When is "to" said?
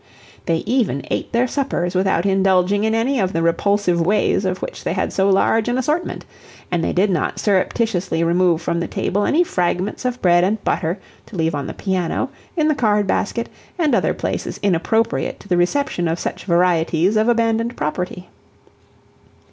11.27-11.35, 15.41-15.47